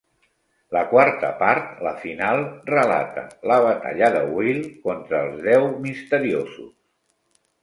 La 0.75 0.79
quarta 0.93 1.27
part, 1.41 1.67
la 1.87 1.91
final, 2.05 2.41
relata 2.71 3.27
la 3.51 3.59
batalla 3.67 4.11
de 4.17 4.23
Will 4.39 4.63
contra 4.89 5.21
els 5.29 5.37
Deu 5.51 5.69
misteriosos. 5.87 6.69